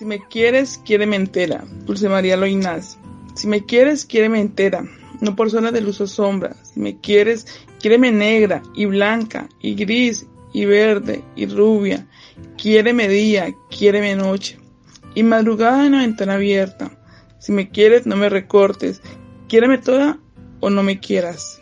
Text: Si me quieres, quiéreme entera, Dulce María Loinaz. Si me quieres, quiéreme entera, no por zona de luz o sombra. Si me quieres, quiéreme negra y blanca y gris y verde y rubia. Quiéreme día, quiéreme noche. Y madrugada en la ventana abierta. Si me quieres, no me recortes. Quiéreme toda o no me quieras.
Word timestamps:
Si 0.00 0.06
me 0.06 0.18
quieres, 0.18 0.80
quiéreme 0.82 1.16
entera, 1.16 1.62
Dulce 1.84 2.08
María 2.08 2.34
Loinaz. 2.34 2.96
Si 3.34 3.46
me 3.46 3.66
quieres, 3.66 4.06
quiéreme 4.06 4.40
entera, 4.40 4.82
no 5.20 5.36
por 5.36 5.50
zona 5.50 5.72
de 5.72 5.82
luz 5.82 6.00
o 6.00 6.06
sombra. 6.06 6.56
Si 6.62 6.80
me 6.80 6.98
quieres, 7.00 7.46
quiéreme 7.80 8.10
negra 8.10 8.62
y 8.74 8.86
blanca 8.86 9.50
y 9.60 9.74
gris 9.74 10.26
y 10.54 10.64
verde 10.64 11.22
y 11.36 11.44
rubia. 11.44 12.06
Quiéreme 12.56 13.08
día, 13.08 13.54
quiéreme 13.68 14.16
noche. 14.16 14.58
Y 15.14 15.22
madrugada 15.22 15.84
en 15.84 15.92
la 15.92 15.98
ventana 15.98 16.36
abierta. 16.36 16.90
Si 17.38 17.52
me 17.52 17.68
quieres, 17.68 18.06
no 18.06 18.16
me 18.16 18.30
recortes. 18.30 19.02
Quiéreme 19.48 19.76
toda 19.76 20.18
o 20.60 20.70
no 20.70 20.82
me 20.82 20.98
quieras. 20.98 21.60